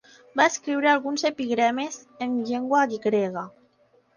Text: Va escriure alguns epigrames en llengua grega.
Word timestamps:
Va 0.39 0.45
escriure 0.51 0.89
alguns 0.91 1.25
epigrames 1.29 1.99
en 2.27 2.35
llengua 2.49 2.83
grega. 3.07 3.45